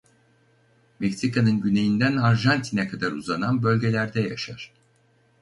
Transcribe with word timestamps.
Meksika'nın 0.99 1.61
güneyinden 1.61 2.17
Arjantin'e 2.17 2.87
kadar 2.87 3.11
uzanan 3.11 3.63
bölgelerde 3.63 4.21
yaşar. 4.21 4.73